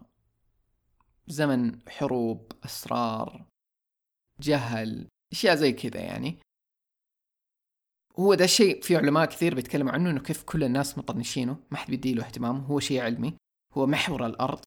زمن 1.27 1.79
حروب 1.89 2.51
أسرار 2.65 3.45
جهل. 4.39 5.07
أشياء 5.31 5.55
زي 5.55 5.72
كذا 5.74 6.01
يعني. 6.01 6.38
هو 8.19 8.34
ده 8.34 8.46
الشيء 8.46 8.81
في 8.81 8.96
علماء 8.96 9.25
كثير 9.25 9.55
بيتكلموا 9.55 9.91
عنه 9.91 10.10
إنه 10.10 10.19
كيف 10.19 10.43
كل 10.43 10.63
الناس 10.63 10.98
مطنشينه 10.98 11.57
ما 11.72 11.77
حد 11.77 11.89
بيديله 11.89 12.25
اهتمام 12.25 12.57
هو 12.57 12.79
شيء 12.79 13.01
علمي. 13.01 13.34
هو 13.74 13.88
محور 13.88 14.25
الأرض 14.25 14.60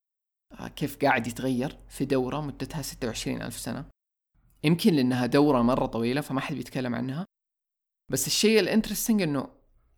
آه، 0.53 0.69
كيف 0.69 0.97
قاعد 1.05 1.27
يتغير 1.27 1.79
في 1.89 2.05
دورة 2.05 2.41
مدتها 2.41 2.83
26 2.83 3.43
ألف 3.43 3.59
سنة. 3.59 3.85
يمكن 4.65 4.95
لأنها 4.95 5.27
دورة 5.27 5.63
مرة 5.63 5.87
طويلة 5.87 6.21
فما 6.21 6.41
حد 6.41 6.55
بيتكلم 6.55 6.95
عنها. 6.95 7.27
بس 8.13 8.27
الشيء 8.27 8.61
ال 8.61 8.66
interesting 8.66 9.23
إنه 9.23 9.49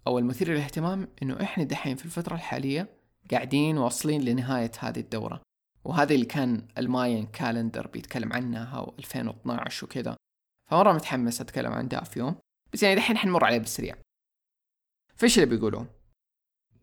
أو 0.06 0.18
المثير 0.18 0.48
للاهتمام 0.50 1.08
إنه 1.22 1.42
إحنا 1.42 1.64
دحين 1.64 1.96
في 1.96 2.04
الفترة 2.04 2.34
الحالية 2.34 2.88
قاعدين 3.30 3.78
واصلين 3.78 4.22
لنهاية 4.22 4.70
هذه 4.78 5.00
الدورة. 5.00 5.42
وهذا 5.84 6.14
اللي 6.14 6.26
كان 6.26 6.68
ال 6.78 6.86
Mayan 6.86 7.26
calendar 7.26 7.86
بيتكلم 7.86 8.32
عنها 8.32 8.86
و2012 8.86 9.82
وكذا. 9.82 10.16
فمرة 10.70 10.92
متحمس 10.92 11.40
أتكلم 11.40 11.72
عن 11.72 11.88
ده 11.88 12.00
في 12.00 12.18
يوم 12.18 12.36
بس 12.72 12.82
يعني 12.82 12.94
دحين 12.94 13.16
حنمر 13.16 13.44
عليه 13.44 13.58
بالسريع. 13.58 13.96
فإيش 15.16 15.38
اللي 15.38 15.56
بيقولوا 15.56 15.84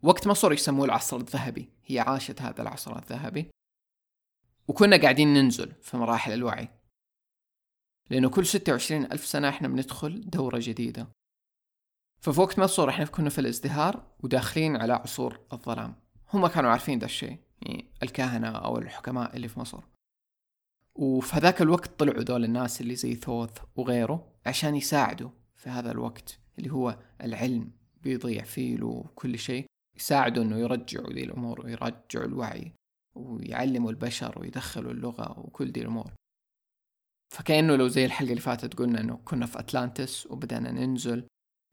وقت 0.02 0.26
مصر 0.26 0.52
يسموه 0.52 0.84
العصر 0.84 1.16
الذهبي 1.16 1.68
هي 1.84 2.00
عاشت 2.00 2.42
هذا 2.42 2.62
العصر 2.62 2.98
الذهبي. 2.98 3.50
وكنا 4.68 4.96
قاعدين 4.96 5.34
ننزل 5.34 5.72
في 5.82 5.96
مراحل 5.96 6.32
الوعي. 6.32 6.68
لأنه 8.10 8.30
كل 8.30 8.46
ستة 8.46 8.72
وعشرين 8.72 9.04
ألف 9.04 9.26
سنة 9.26 9.48
إحنا 9.48 9.68
بندخل 9.68 10.30
دورة 10.30 10.58
جديدة. 10.62 11.08
ففي 12.20 12.40
وقت 12.40 12.58
مصر 12.58 12.88
إحنا 12.88 13.04
كنا 13.04 13.30
في 13.30 13.40
الازدهار 13.40 14.06
وداخلين 14.20 14.76
على 14.76 14.92
عصور 14.92 15.40
الظلام. 15.52 15.94
هم 16.32 16.46
كانوا 16.46 16.70
عارفين 16.70 16.98
ده 16.98 17.06
الشيء 17.06 17.38
يعني 17.62 17.92
الكهنة 18.02 18.48
أو 18.48 18.78
الحكماء 18.78 19.36
اللي 19.36 19.48
في 19.48 19.60
مصر. 19.60 19.82
وفي 21.00 21.36
هذاك 21.36 21.62
الوقت 21.62 22.00
طلعوا 22.00 22.22
دول 22.22 22.44
الناس 22.44 22.80
اللي 22.80 22.94
زي 22.94 23.14
ثوث 23.14 23.58
وغيره 23.76 24.32
عشان 24.46 24.74
يساعدوا 24.76 25.30
في 25.56 25.70
هذا 25.70 25.90
الوقت 25.90 26.38
اللي 26.58 26.72
هو 26.72 26.98
العلم 27.20 27.70
بيضيع 28.02 28.44
فيه 28.44 28.82
وكل 28.82 29.38
شيء. 29.38 29.66
يساعدوا 29.96 30.42
إنه 30.42 30.58
يرجعوا 30.58 31.12
ذي 31.12 31.24
الأمور 31.24 31.60
ويرجعوا 31.66 32.24
الوعي 32.24 32.72
ويعلموا 33.16 33.90
البشر 33.90 34.38
ويدخلوا 34.40 34.92
اللغة 34.92 35.40
وكل 35.40 35.72
دي 35.72 35.80
الأمور. 35.80 36.12
فكأنه 37.34 37.76
لو 37.76 37.88
زي 37.88 38.04
الحلقة 38.04 38.30
اللي 38.30 38.40
فاتت 38.40 38.74
قلنا 38.74 39.00
إنه 39.00 39.16
كنا 39.24 39.46
في 39.46 39.58
أتلانتس 39.58 40.26
وبدأنا 40.26 40.72
ننزل 40.72 41.26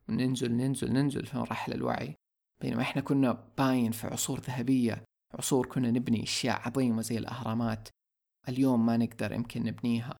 وننزل 0.08 0.52
ننزل 0.52 0.92
ننزل 0.92 1.26
في 1.26 1.38
مراحل 1.38 1.72
الوعي 1.72 2.14
بينما 2.60 2.82
إحنا 2.82 3.02
كنا 3.02 3.32
باين 3.58 3.92
في 3.92 4.06
عصور 4.06 4.40
ذهبية 4.40 5.04
عصور 5.34 5.66
كنا 5.66 5.90
نبني 5.90 6.22
أشياء 6.22 6.60
عظيمة 6.60 7.02
زي 7.02 7.18
الأهرامات. 7.18 7.88
اليوم 8.48 8.86
ما 8.86 8.96
نقدر 8.96 9.32
يمكن 9.32 9.62
نبنيها. 9.62 10.16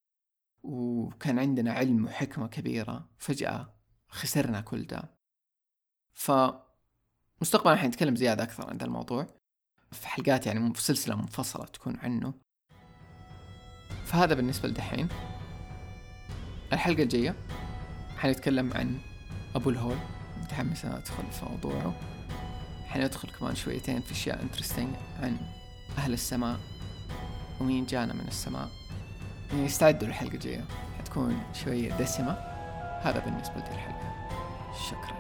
وكان 0.62 1.38
عندنا 1.38 1.73
علم 1.73 2.05
وحكمة 2.05 2.47
كبيرة 2.47 3.09
فجأة 3.19 3.75
خسرنا 4.09 4.61
كل 4.61 4.87
ده. 4.87 5.14
ف 6.14 6.33
مستقبلا 7.41 7.77
حنتكلم 7.77 8.17
زيادة 8.17 8.43
أكثر 8.43 8.71
عن 8.71 8.81
الموضوع. 8.81 9.27
في 9.93 10.09
حلقات 10.09 10.47
يعني 10.47 10.75
في 10.75 10.83
سلسلة 10.83 11.17
منفصلة 11.17 11.64
تكون 11.64 11.97
عنه. 11.97 12.35
فهذا 14.05 14.35
بالنسبة 14.35 14.69
لدحين. 14.69 15.09
الحلقة 16.73 17.03
الجاية 17.03 17.35
حنتكلم 18.17 18.73
عن 18.73 19.01
أبو 19.55 19.71
الهول 19.71 19.97
متحمس 20.43 20.85
أدخل 20.85 21.33
في 21.33 21.45
موضوعه. 21.45 21.95
حندخل 22.87 23.31
كمان 23.31 23.55
شويتين 23.55 24.01
في 24.01 24.12
أشياء 24.12 24.43
انترستنج 24.43 24.95
عن 25.21 25.37
أهل 25.99 26.12
السماء. 26.12 26.78
ومين 27.61 27.87
جانا 27.87 28.12
من 28.14 28.25
السماء. 28.29 28.68
يعني 29.53 29.66
استعدوا 29.66 30.09
للحلقة 30.09 30.35
الجاية. 30.35 30.64
حتكون 30.99 31.42
شوية 31.64 31.92
دسمة. 31.92 32.33
هذا 33.03 33.23
بالنسبة 33.25 33.55
للحلقة. 33.57 34.12
شكرا. 34.90 35.17